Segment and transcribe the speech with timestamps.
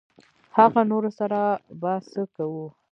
[0.57, 1.41] هغه نورو سره
[1.81, 2.65] به څه کوو.